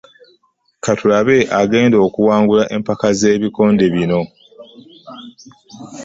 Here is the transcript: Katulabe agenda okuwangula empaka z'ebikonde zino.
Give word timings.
Katulabe 0.83 1.37
agenda 1.61 1.97
okuwangula 2.07 2.63
empaka 2.75 3.07
z'ebikonde 3.19 3.85
zino. 3.93 4.21